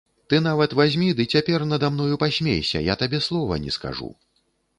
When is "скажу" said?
3.79-4.11